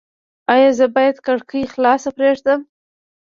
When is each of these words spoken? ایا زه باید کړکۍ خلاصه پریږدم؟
ایا 0.53 0.69
زه 0.77 0.85
باید 0.95 1.17
کړکۍ 1.25 1.63
خلاصه 1.73 2.09
پریږدم؟ 2.17 2.59